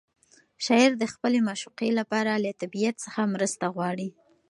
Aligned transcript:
شاعر 0.65 0.91
د 0.97 1.03
خپلې 1.13 1.39
معشوقې 1.47 1.89
لپاره 1.99 2.31
له 2.43 2.51
طبیعت 2.61 2.95
څخه 3.05 3.31
مرسته 3.33 3.65
غواړي. 3.75 4.09